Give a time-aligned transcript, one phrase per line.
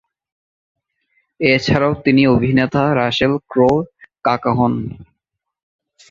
[1.39, 3.79] এছাড়াও তিনি অভিনেতা রাসেল ক্রো’র
[4.25, 4.73] কাকা হন।